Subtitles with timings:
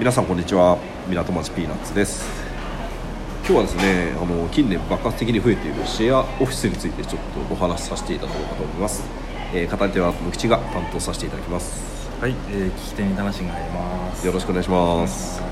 [0.00, 0.78] 皆さんこんにちは。
[1.08, 2.24] 港町ピーナッツです。
[3.46, 9.04] 今日はですねあの近年爆発的に増えているシェアオフィスについてちょっとお話しさせていただこうかと思います、
[9.52, 12.08] えー、片手は無吉が担当させていただきます。
[12.18, 14.26] はい、えー、聞き手に話が入ります。
[14.26, 15.42] よろしくお願いします。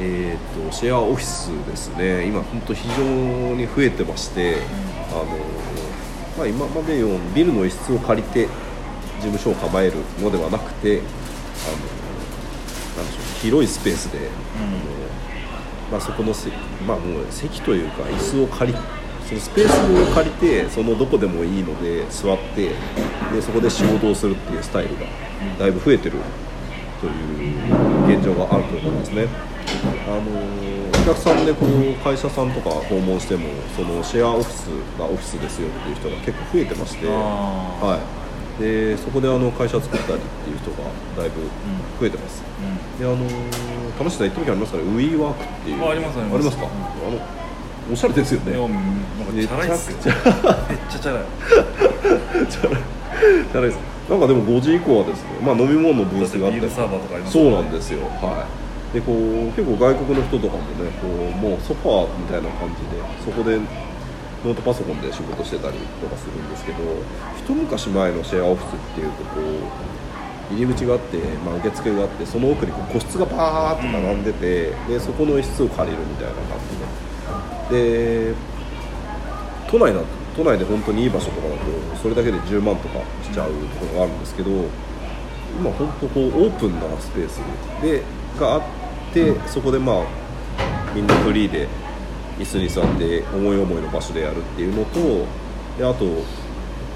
[0.00, 2.26] えーと、シェアオフィスですね。
[2.26, 3.04] 今本当非常
[3.54, 5.26] に増えてまして、うん、あの
[6.38, 8.46] まあ、今までよビルの一室を借りて
[9.20, 12.03] 事務所を構えるのではなくてあの
[13.44, 14.30] 広いスペースで、うん、
[15.92, 16.48] まあ、そこのせ、
[16.88, 18.78] まあ、もう席というか椅子を借り
[19.28, 22.70] そのスペースを借りてそのどこでもいいので座って
[23.32, 25.02] でそこで仕事をするっていうスタイルが
[25.58, 26.16] だいぶ増えてる
[27.00, 29.28] という現状があると思いますね。
[30.06, 30.20] あの
[31.02, 38.23] お客さんでこう会社さんとか訪問してもそのシェアオフィスがオフィスですよっていう人が結構増えてまして、はい
[38.58, 41.42] でそこであの会社作ったりっていう人がだいぶ
[41.98, 43.26] 増えてます、うん、であの
[43.98, 44.84] 楽しさ行ってみてありますかね？
[44.84, 45.88] ウィーワークっていう。
[45.88, 46.56] ありますあります。
[46.56, 47.20] か、うん、あの
[47.92, 48.52] おしゃれですよね。
[49.32, 50.16] めちゃくちゃ
[50.68, 51.24] めっちゃチャラい。
[52.50, 52.82] チャラい。
[53.46, 53.78] チャラいです。
[54.08, 56.70] なんかでも5時以降はですね、まあ、飲み物のブースがあったり
[57.26, 58.00] そうなんですよ。
[58.20, 58.46] は
[58.92, 58.94] い。
[58.94, 63.58] でこう結構外国の人とかもねこうもうソファーみたいな感じでそこで
[64.44, 66.78] ノートパソコンで仕事してたりとかするんですけど
[67.38, 78.28] 一昔前のシェアオフィスっていうとこう入り口があって、まあ、受付があってその奥にこう個室がパーッと並んでて、でそこの一室を借りるみたいな感じで。
[78.28, 78.34] で
[79.70, 80.00] 都内だ
[80.36, 84.50] 都内で本当にいい場所とかだとそれだけで10万とかしちゃうところがあるんですけど
[85.58, 87.40] 今本当こうオープンなスペース
[87.80, 88.02] で
[88.38, 88.62] があっ
[89.12, 90.04] てそこでまあ
[90.94, 91.68] みんなフリーで
[92.38, 95.26] 椅子に座って思い思いの場所でやるっていうのと
[95.78, 96.04] であと、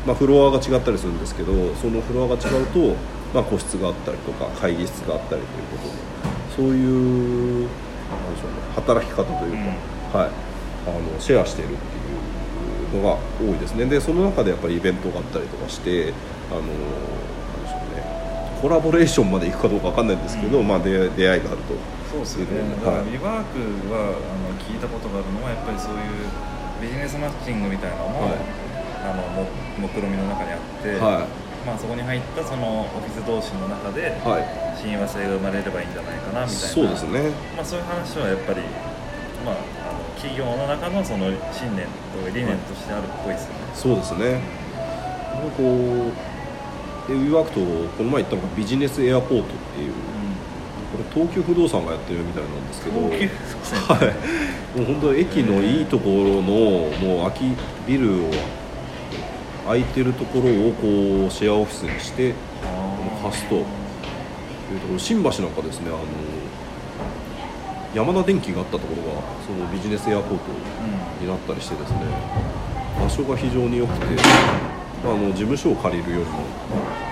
[0.07, 2.97] まあ、フロアが違ったりするんですけどそのフロアが違うと、
[3.35, 6.19] まあ、個室があったりとか会議室があったりということで
[6.57, 7.69] そういう
[8.09, 9.53] なんでしょう、ね、働き方という
[10.13, 10.31] か、はい、
[10.87, 11.75] あのシェアしてるって
[12.97, 13.85] いうのが多いですね。
[13.85, 16.13] でその中でやっぱりイベントがあったりとかして
[16.51, 16.71] あのなん
[17.63, 21.99] でしょうねコラボレーションまでいくかどうか分かんないんですけど、まあ、出会いがあると。
[22.25, 23.63] そうですよね、だからリワーク
[23.95, 26.27] はあの聞いたことがあるのはやっぱりそういう
[26.83, 28.43] ビジネスマッチングみたいなのも、はい、
[29.07, 29.47] あのも
[29.79, 34.19] 目論見みの中にあって、はい、まあ、そこに入ったそのオフィス同士の中で
[34.83, 36.75] 親和性が生まれればいいんじゃないかなみたいな。
[36.75, 38.67] そうですね、まあ、そういう話はやっぱり、
[39.47, 44.43] まあ、あの企業の中のその信念と理念としてあるっぽいですよね、そうですね。
[45.55, 46.29] こう
[47.09, 47.61] でウィワークと
[47.97, 49.93] この前言ったのがビジネスエアポートっていう
[50.91, 53.07] これ東急不動産がやってるみたいなんですけどは
[54.75, 57.45] い、もう本当駅のいいところのもう空き
[57.87, 58.31] ビルを
[59.67, 62.35] 空いてるところをこうシェアオフィスにして
[63.23, 63.63] 貸すという
[64.81, 64.99] ところ。
[64.99, 65.99] 新橋なんかですねあの
[67.95, 70.45] 山田電機があったところがそのビジネスエアポート
[71.21, 71.99] になったりしてですね、
[73.01, 74.07] 場所が非常に良くて
[75.05, 77.08] あの事務所を借りるよりも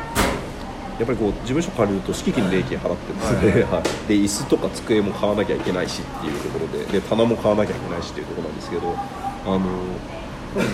[0.99, 8.97] やっぱりこう事務所借りると敷金礼金払ってですね、はい、で椅子とか机も買わなきゃいけないしっていうところでで棚も買わなきゃいけないしっていうところなんですけど
[9.45, 9.61] あの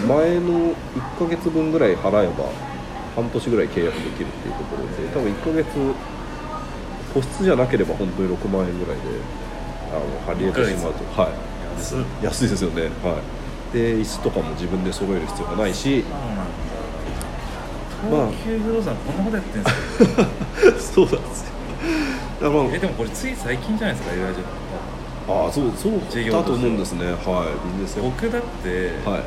[0.07, 2.47] 前の1ヶ月分ぐらい払えば
[3.17, 5.95] 半年ぐらい契約できるっていうところで多分1ヶ月
[7.13, 9.03] 個室じゃなければ本当に6万円ぐらいで
[9.91, 13.21] あの借りれてしまうと、はい、安いですよね、は
[13.71, 16.05] い、で椅子とかも自分で揃える必要がないし、
[18.11, 21.53] 東急不動産こんなことやってるんですか そうなんですよ。
[22.75, 24.43] えでもこれつい最近じゃないですか言われちゃ
[25.29, 25.93] ああそうそう
[26.33, 27.07] だと思うんですね。
[27.07, 27.69] はい。
[27.69, 28.69] ビジネス僕だって、
[29.09, 29.23] はい。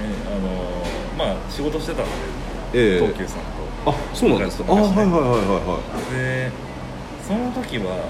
[0.00, 2.10] えあのまあ仕事してたんで、
[2.72, 3.38] えー、東急さん
[3.84, 3.90] と。
[3.90, 5.20] あそうなんですか、ね、あはいはいはいはい
[5.68, 6.14] はい。
[6.16, 6.50] で
[7.26, 8.08] その時は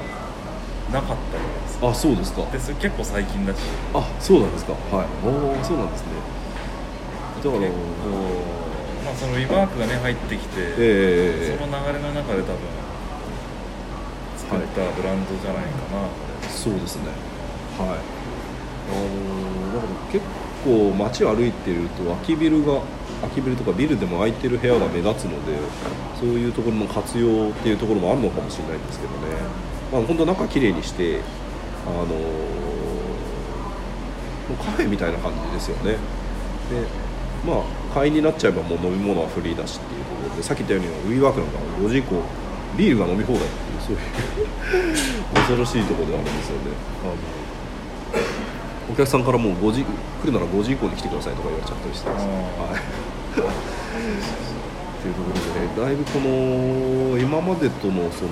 [0.92, 1.88] なかったじゃないですか。
[1.88, 2.42] あそうですか。
[2.52, 3.58] でそれ結構最近だし。
[3.92, 4.72] あそうなんですか。
[4.94, 5.06] はい。
[5.26, 6.14] おおそうなんですね。
[7.42, 7.66] だからま
[9.14, 12.58] あ、そのリバークがね入ってきて、えー、その流れの中で多分
[14.36, 16.10] 作ったブランドじゃないかな、はい、
[16.50, 17.08] そうですね。
[17.78, 18.24] はい。
[18.84, 20.24] あのだから結
[20.64, 22.82] 構街を歩いてると空きビルが
[23.22, 25.56] 空きビルとかビルでも空いてる部屋が目立つので
[26.20, 29.18] そういうところの活用っていうところもあるのかもしれないんですけどね、
[29.90, 31.20] まあ、本当中きれいにして
[31.86, 32.06] あの
[34.62, 35.92] カフェみたいな感じですよね。
[35.92, 35.98] で
[37.46, 42.22] まあ会員になっちゃえばもう飲み物はフリーだしっていうところでさっき言ったようにウィーワークなんか5時以降
[42.76, 44.00] ビールが飲み放題っていうそういう
[45.34, 46.70] 恐ろしいところであるんですよね。
[47.04, 47.14] あの
[48.92, 49.86] お客さんからもう5時来
[50.26, 52.80] るなら5時以降に来てくださいとか言われちゃったりしてます、はい。
[53.40, 58.30] っていうところでねだいぶこの今までとのその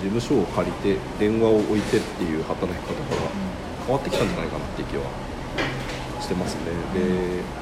[0.00, 3.30] 事事務所を借りて電話を置いてっていう働き方から
[3.86, 5.04] 変わってきたんじゃないかなっていう気は
[6.20, 6.72] してますね。
[6.94, 7.61] で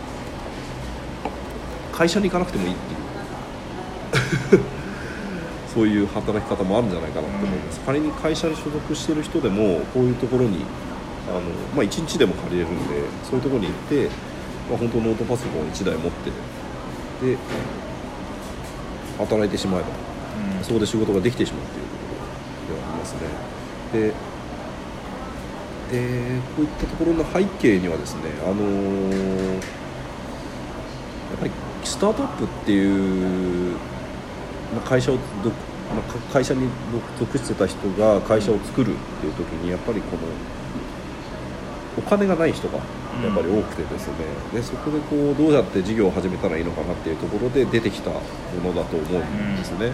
[2.01, 4.65] 会社に行かなくてもいいっていう。
[5.69, 10.65] そういう働き方もあるんじゃないかなと思います、仮に会社に所属してる人でもこういうところに
[11.29, 11.41] あの、
[11.77, 14.09] まあ、1日でも借りれるんでそういうところに行って、
[14.69, 16.31] まあ、本当ノートパソコン1台持って
[17.25, 17.37] で
[19.19, 19.87] 働いてしまえば、
[20.59, 22.07] うん、そこで仕事ができてしまうというとこ
[22.73, 23.21] ろではありますね。
[23.93, 24.09] で
[25.93, 29.59] でこういったところの背景にはですねあのー、や
[31.37, 31.51] っぱり
[31.85, 33.77] スタートアップっていう
[34.85, 35.19] 会社を
[36.33, 36.69] 会社に
[37.19, 40.23] 属してた人が会社を作るっていう時にやっぱりこの
[41.99, 44.15] お金がない人がやっぱり多くてですね、
[44.55, 48.19] でそこでこうどうやって事業を始めたらいいのかなっていうところで出てきたも
[48.65, 49.93] のだと思うんですね、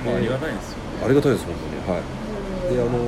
[0.00, 1.54] うん、まあ、ありがたいですよ、ありがたいです本
[1.86, 1.98] 当に。
[1.98, 2.22] はい。
[2.74, 2.98] であの、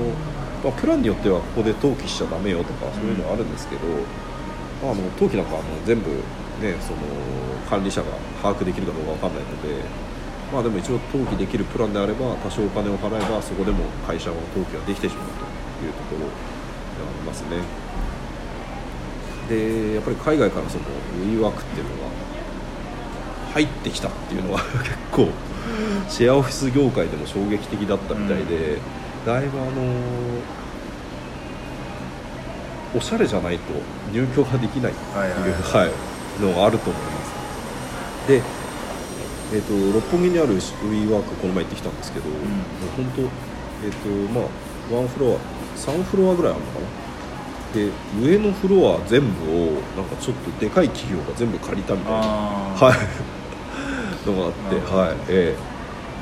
[0.64, 3.86] まあ、プランによってはここで登記しちゃだめよとかそういうのはあるんですけど、
[4.82, 6.10] まあ、あの登記なんかあの全部
[6.60, 6.98] ねその
[7.68, 8.12] 管理者が
[8.42, 9.84] 把握できるかどうか分かんないので
[10.52, 16.30] まあでも一応登記できるプランであれば多少お金を払えばそこでも会社の登記ができてしまうというところでは
[17.10, 17.84] ありますね。
[19.48, 22.08] でやっぱり海外からそのウィーワークっていうのが
[23.52, 25.28] 入ってきたっていうのは 結構
[26.08, 29.70] シェアオフィス業界でも衝撃的だったみたいで、うん、だいぶあの
[32.96, 33.72] おしゃれじゃないと
[34.12, 35.92] 入居ができないっていう、はい、はい、
[36.40, 38.28] のがあると思います。
[38.28, 38.42] で
[39.52, 42.42] えーと、六本木にあるウィーワークこの前行ってきたんですけど、うん、もう
[42.96, 45.38] 本当えっ、ー、とまあワンフロア
[45.78, 47.04] 3フロアぐらいあるのかな。
[47.74, 47.90] で
[48.20, 54.28] 上のフロア全部をなんかちょっとでかい企業が全部借りたみたいなはい。
[54.28, 55.56] のがあってはいえ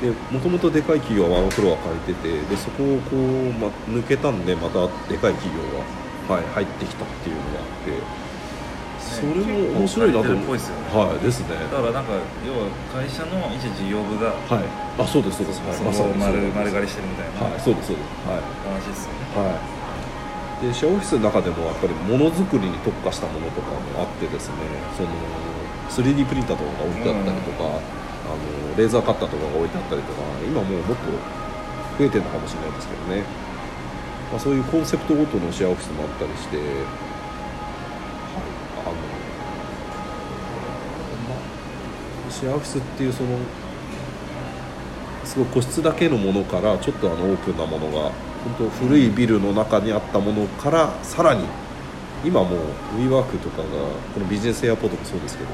[0.01, 0.05] え。
[0.05, 5.61] ー、でもともとでかい企業はワンフロア借りててでそこをこう、ま、抜けたんでまたでかい企業
[6.27, 8.23] が、はい、入ってきたっていうのがあって
[9.03, 10.55] それも面白いなと思う。
[10.55, 11.59] ですよねはいですね。
[11.67, 12.15] だからなんか
[12.47, 14.65] 要は会社の一事業部がはい。
[14.95, 17.51] あそうですそうです、はい、まさに丸丸刈りしてるみたいな。
[17.51, 18.07] はいそうですそうです。
[18.29, 18.43] はい。
[18.63, 19.51] 話ですよね。
[19.51, 19.59] は
[20.63, 20.67] い。
[20.67, 24.55] でシェアオフィスの中でもやっぱりものづくりに特化したものとかもあってですね。
[24.95, 25.09] その
[25.91, 31.05] 3D プリンターとかが置いてあったりとか、うん、あのレーザーカッターとかが置いてあったりとか今もうもっと
[31.99, 33.23] 増えてるのかもしれないですけどね、
[34.31, 36.57] まあ、そういうコンセプトごとのシェアオフィスもあったりして
[42.43, 43.37] シェアオフィスっていうその
[45.23, 48.11] すごい個室だけのものからちょっとあのオープンなものが
[48.43, 51.45] 本当古いビルの中にあったものからさらに
[52.25, 52.59] 今もう
[52.99, 53.63] WeWork とかが
[54.13, 55.49] このビジネスエアポートもそうですけど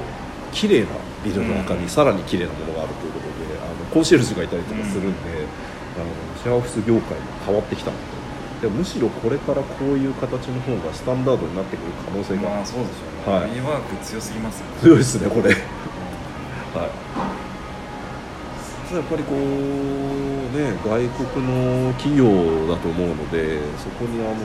[0.51, 0.88] 綺麗な
[1.24, 5.45] ビルの中にさらに綺麗なものがあるということで、あのコンシェルジュがいたりとかするんで、
[5.94, 7.97] あのシェアオフィス業界も変わってきたの
[8.63, 14.81] でむしろこれからこういう形の方がスタンダードになってくる可能性が、まあ、そうでしょうね、はい、WeWork 強すぎますよね。
[14.81, 15.56] 強いですねこれ
[16.74, 16.89] はい。
[18.89, 19.38] やっぱりこう
[20.57, 22.25] ね外国の企業
[22.68, 24.36] だと思うのでそこにあの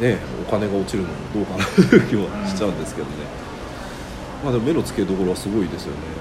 [0.00, 3.14] ねお金が落ちるのもどうかなという気はしちゃうんですけどね、
[4.44, 6.16] まあでも目の付けどころはすごいですよねやっ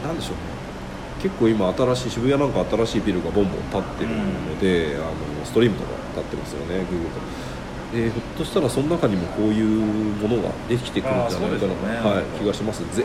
[0.00, 0.40] ぱりなんでしょうね。
[1.22, 5.12] 結構今新しい渋谷なんか新しいビルがボンボン建ってるので、うん、あの
[5.44, 7.51] ストリームとか建ってますよねグーグルとか。
[7.94, 9.66] えー、ひょっとしたらその中にもこういう
[10.16, 12.82] ものができてくるんじゃないかな、ね、はい、気がします。
[12.94, 13.04] ぜ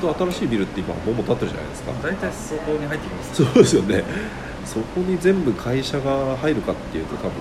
[0.00, 1.92] 本当新しいビルって今ボンボン建ってるじゃないですか。
[2.02, 4.04] 大体そこに入ってきます、ね、そうですよね。
[4.64, 7.32] そこに全部会社が入るかっていうと多分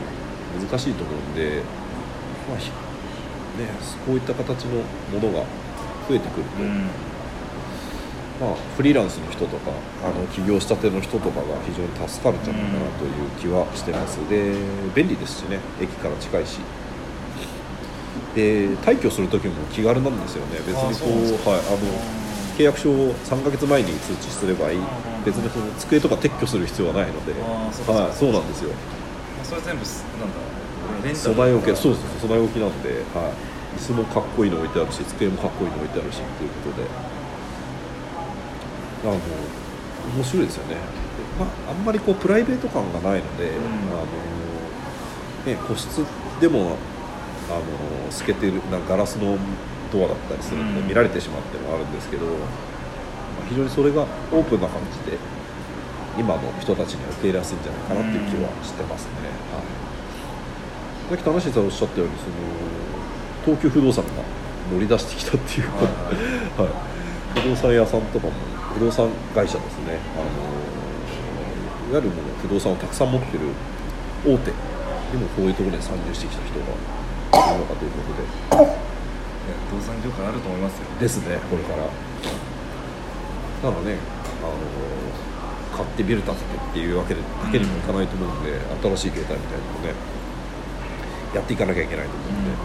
[0.69, 1.61] 難しいと思うんで、
[2.49, 2.63] まあね、
[4.05, 5.45] こういった形のものが
[6.09, 6.89] 増えてくると、うん
[8.41, 9.71] まあ、フリーランスの人とか
[10.03, 14.17] あの起業したての人とかが非常に助かるんじゃないかなという気はしてます。
[14.27, 14.55] で
[14.95, 15.59] 便利ですしね。
[15.79, 16.59] 駅から近いし。
[18.35, 20.57] で退去する時も気軽なんですよね。
[20.65, 21.77] 別にこうはい、あの
[22.57, 24.79] 契約書を3か月前に通知すればいい。
[25.23, 27.33] 別にその机とか撤去する必要はないので。
[27.33, 28.71] はい、そうなんですよ。
[29.43, 30.53] それ全部なんだ。
[31.13, 33.31] 備え置きそうです備え置きなんで、は
[33.75, 36.87] い、椅子もかっこいいの置いてあるし机もかっこいいの置いてあるしっていうことで。
[39.03, 39.19] あの
[40.15, 40.75] 面白いですよね、
[41.39, 44.33] まあ、あんまりこうプライベート感がないので、うん、あの
[45.45, 46.05] ね、個室
[46.39, 46.77] でも
[47.50, 49.38] あの透けてるなガラスの
[49.91, 52.31] ドアだったりするので、見られてしまうっていうのがあるんですけど、ま
[53.43, 55.17] あ、非常にそれがオープンな感じで
[56.17, 59.12] 今の人たちに受け入れやすいんじゃないかなっていう気はしてますね。
[59.51, 64.12] はい、さっき田無さんおっしゃったようにその東急不動産が
[64.72, 66.92] 乗り出してきたっていうか、はい、 はい
[67.33, 68.33] 不動産屋さんとかも
[68.73, 69.97] 不動産会社ですね。
[70.15, 70.31] あの
[71.91, 73.39] いわゆるもう不動産をたくさん持ってる
[74.25, 74.53] 大手で
[75.17, 78.01] もこういうところに参入してきた人がいるのかというこ
[78.57, 78.83] とで。
[79.69, 80.85] 不動産業界あると思いますよ。
[80.99, 81.89] ですねこれから。
[83.61, 83.97] ただね
[84.43, 84.57] あの
[85.77, 88.59] 買ってビル建ててっていうわけでだけにもいかないと思うんで、うん、
[88.95, 89.93] 新しい携帯みたいなのもね
[91.33, 92.57] やっていかなきゃいけないと思うんで、うん、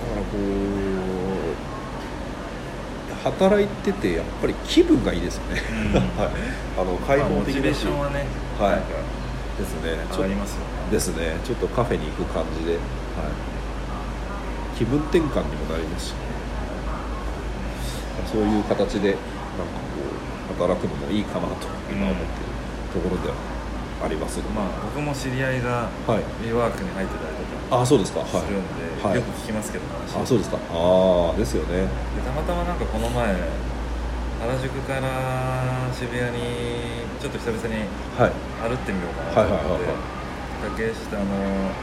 [0.00, 0.71] だからこう
[3.24, 5.62] 働いててやっぱり気分がいいですよね、
[5.94, 6.30] うん、 はい、
[6.78, 8.26] あの開放的だし、まあ、ね、
[8.58, 8.82] はい。
[9.58, 9.96] ですね。
[10.10, 11.36] ちょっとですね。
[11.44, 12.80] ちょっとカフェに行く感じで、はい、
[14.78, 16.16] 気分転換にもなりますし、ね、
[18.30, 20.02] そういう形でなんかこ
[20.50, 23.34] う働くのもいいかなと今思ってるところでは
[24.04, 27.31] あります、まあ僕も知り合いがウィーワークに入ってた
[27.72, 28.20] あそうですか。
[28.26, 30.58] するんで、はい、よく聞きますけど、あそうですか。
[30.70, 31.88] ああですよね。
[32.20, 37.88] たまたまなんかこの前原宿から渋谷にちょっと久々に
[38.60, 39.88] 歩ってみようかなと思って、
[40.76, 41.24] 竹下の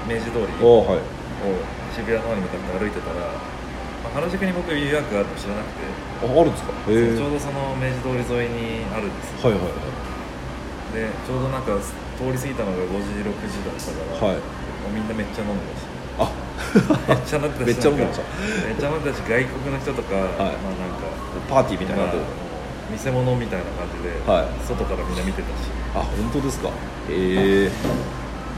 [0.06, 0.86] 明治通りを
[1.96, 3.26] 渋谷の方に向かって歩いてたら、
[4.06, 5.88] まあ、原宿に僕予約があるの知らなくて
[6.22, 6.76] ああるんですか？
[6.86, 9.90] ちょうどその明治通り沿いにあるんですはいはいはい。
[10.94, 11.80] でちょうどなんか
[12.20, 14.44] 通り過ぎたのが5時6時だったから、はい、
[14.94, 15.86] みんなめっちゃ飲んでまし。
[16.18, 16.32] たあ。
[17.08, 18.22] めっちゃ飲んでたしめっちゃ飲んでた。
[18.68, 21.08] めっちゃ飲んでたし外国の人とか、はい、まあなんか
[21.50, 22.16] パーティーみたいな、まあ、
[22.92, 25.52] 見せ物みたいな感じで、はい、外からみんな見てたし。
[25.96, 26.70] あ本当ですか？
[27.10, 27.72] へえ。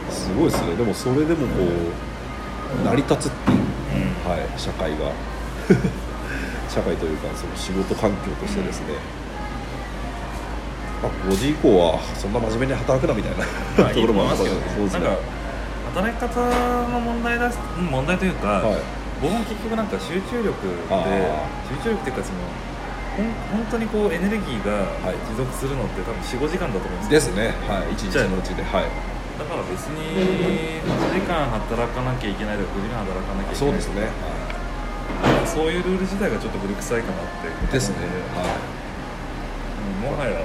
[0.10, 0.76] すごいですね。
[0.76, 5.12] でもそれでもこう成り立つっていう、うん、はい、社会が。
[6.72, 8.96] 社会というかその仕事環境としてですね、
[11.04, 13.40] まあ、5時以降はそんな真面目に働くなみたいな、
[13.84, 15.08] まあ、 ところもありますけど、ね、そうですね
[15.92, 16.40] 働き方
[16.88, 17.52] の問題だ
[17.92, 18.80] 問題というか、はい、
[19.22, 20.72] 僕も結局なんか集中力で
[21.68, 22.40] 集中力っていうかその
[23.12, 24.88] ほん本当にこうエネルギーが
[25.28, 27.52] 持続するのって多分45時間だと思うんですですね。
[27.68, 27.92] はい。
[27.92, 28.64] 1日のうちで。
[28.64, 28.88] はい。
[29.36, 34.08] だから別に8時間働かなきゃいけないとか9時間働かなきゃいけないそうですね、
[35.20, 37.26] はい、そういうルール自体がちょっと古臭いかなっ
[37.68, 37.80] てで。
[37.80, 37.96] すね。
[38.32, 40.40] はい、もはや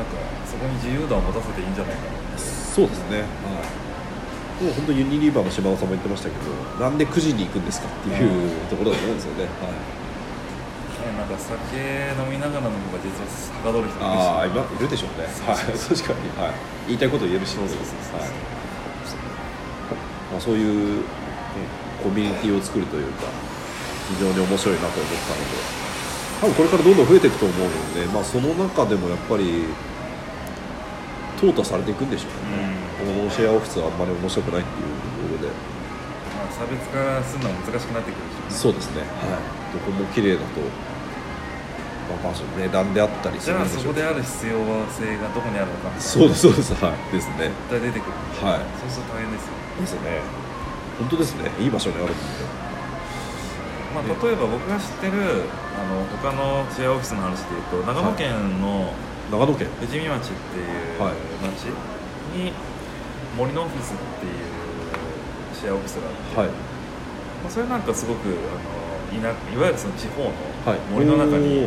[0.00, 0.16] なんか
[0.48, 2.40] そこに自由度を持たせていいんじゃないかな。
[2.40, 3.20] そうですね。
[3.20, 4.64] はい。
[4.64, 9.76] もう本当ユニリーバーの島尾さんも言ってましたけどなんで9時に行くんですかっていうところだと思うんですよね、はい。
[11.16, 11.56] なんか酒
[12.12, 15.28] 飲みながらの方が実ははかどる人ああいるでしょうね。
[15.44, 15.56] はい。
[15.56, 17.56] 確かに、はい、言いたいこと言えるし。
[17.56, 18.20] そうそうそう。
[18.20, 18.28] はい。
[20.32, 21.04] まあ、そういう、ね、
[22.04, 23.28] コミュニティを作るというか
[24.12, 25.80] 非常に面白いなと思ったので。
[26.40, 29.64] 多分これからどんどん増えていくと思うので、まあ、その中でもやっぱり
[31.40, 32.68] 淘汰されていくんでしょうね、
[33.00, 38.76] うん、このシェアオフィスはあんまり面白くないっていうところで、まあ、差別化するのは難しくなってくるでしょうね。
[38.76, 40.60] そうですね、はい、どこも綺麗だと
[42.10, 43.82] まあ、その値段であったりするんでしょう。
[43.82, 44.58] そこである必要
[44.90, 45.94] 性がどこにあるのか。
[46.00, 46.74] そうですそうです。
[46.74, 47.14] はい。
[47.14, 47.54] ですね。
[47.70, 48.12] 絶対出てくる。
[48.42, 48.66] はい。
[48.82, 49.54] そうすると大変ですよ。
[49.78, 50.20] ですね。
[50.98, 51.50] 本当ですね。
[51.62, 52.14] いい場所にあるんで。
[53.94, 55.46] まあ、例えば僕が知ってる
[55.78, 58.92] あの他のシェアオフィスの話でいうと長野県の、
[59.30, 59.68] 長野県。
[59.78, 60.66] 富士見町っていう
[61.40, 61.70] 町
[62.34, 62.52] に
[63.38, 64.34] 森のオフィスっていう
[65.54, 66.48] シェアオフィスがあって、はい。
[66.48, 68.30] まあ、それなんかすごくあ
[69.14, 70.30] のいないわゆるその地方の
[70.92, 71.66] 森の中に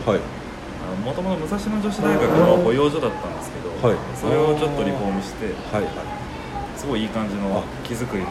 [1.03, 5.87] もともと武蔵野女子大学の保養所だったんですけど、はい、それをちょっとリフォームして、はい、
[6.77, 8.29] すごいいい感じの木造りの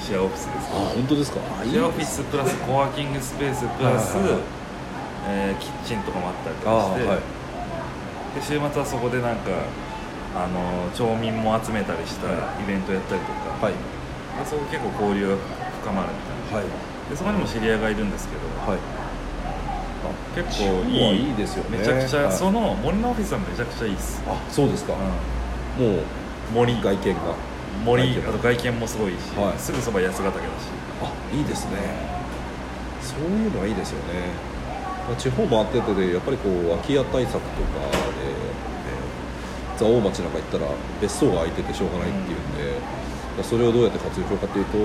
[0.00, 1.40] シェアオフィスです、あ本当ですか？
[1.62, 4.16] シェアオフィスプラスコワーキングスペースプラス、
[5.28, 7.20] えー、キッチンとかもあったりとかして、はい、
[8.38, 9.50] で週末はそこでなんか
[10.36, 12.30] あの町民も集めたりした
[12.62, 15.36] イベントやったりとか、はい、でそこ結構交流が
[15.82, 17.10] 深まるみたいな、はい。
[17.10, 18.78] でそこにも知り合いがいるんですけど、はい、
[20.38, 21.30] 結構いい。
[21.30, 21.78] いいですよね。
[21.78, 24.22] めちゃくちゃ、はい、その森のオフィスはめちゃくちゃいいです。
[24.28, 26.02] あそうですか、うん、もう
[26.54, 26.80] 森。
[26.80, 27.34] 外見が。
[27.84, 30.46] 森あと外見もすごいし、はい、すぐそば安ヶ岳だし。
[31.02, 31.78] あいいですね。
[33.02, 34.57] そういうのはいいですよね
[35.16, 38.36] 地方回っててでやっぱりこう空き家対策とかで、ね、
[39.78, 40.66] 蔵王町なんか行ったら
[41.00, 42.80] 別荘が空いててしょうがないっていうんで、
[43.38, 44.78] うん、それをどうやって活用しようかというと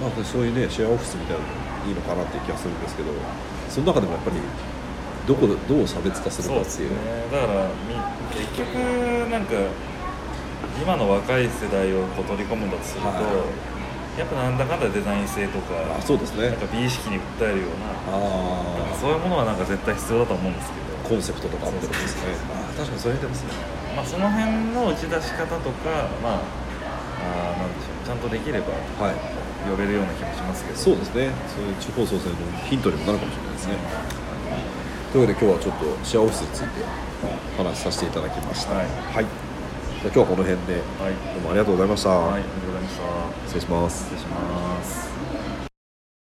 [0.00, 3.10] まあ、そういうねシェアオフィスみたいなのいいのかなっていう気がするんですけど
[3.68, 4.36] その中でもやっぱり
[5.26, 6.90] どこでどう差別化するかっていう。
[6.90, 6.96] ね、
[7.32, 7.68] だから
[8.30, 8.68] 結局
[9.30, 9.54] なんか
[10.80, 13.14] 今の若い世代をこう取り込むんだとすると、は
[14.16, 16.50] い、やっぱなんだかんだデザイン性とかあそうですね。
[16.50, 20.86] なんか美意識に訴えるようなあそういうものはなんか絶対必要だと思うんですけど。
[21.06, 22.34] コンセプトとかあってことですね。
[22.74, 23.54] 確かにそれでますね、
[23.94, 28.06] まあ、その辺の打ち出し方とかまああなんでしょう。
[28.06, 29.14] ちゃんとできれば、はい、
[29.70, 30.76] 呼べるような気もしますけど。
[30.76, 31.30] そうですね。
[31.46, 32.34] そういう地方創生の
[32.66, 33.78] ヒントにもなるかもしれないですね、
[35.12, 36.82] というわけで今日はちょっとシェアオフィスについて
[37.56, 38.74] 話させていただきました。
[38.74, 39.24] はい、はい、
[40.02, 43.06] じゃ今日はこの辺で、はい、どうもありがとうございました、はい、ありがとうございました。
[43.46, 44.10] 失礼します。
[44.10, 45.06] 失礼します